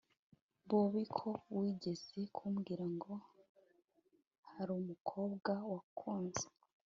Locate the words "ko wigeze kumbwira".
1.17-2.85